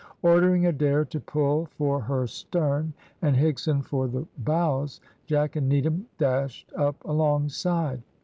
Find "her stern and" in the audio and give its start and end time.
2.01-3.35